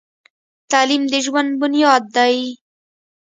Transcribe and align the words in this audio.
تعلیم 0.71 1.03
د 1.11 1.13
ژوند 1.25 1.51
بنیاد 1.61 2.03
دی. 2.15 2.37